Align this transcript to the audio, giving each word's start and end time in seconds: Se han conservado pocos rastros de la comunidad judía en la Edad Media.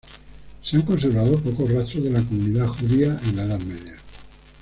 Se 0.63 0.77
han 0.77 0.81
conservado 0.81 1.37
pocos 1.39 1.71
rastros 1.71 2.03
de 2.03 2.09
la 2.09 2.23
comunidad 2.23 2.65
judía 2.69 3.19
en 3.23 3.35
la 3.35 3.43
Edad 3.43 3.59
Media. 3.59 3.97